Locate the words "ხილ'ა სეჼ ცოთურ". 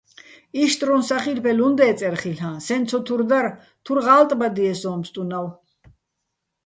2.21-3.21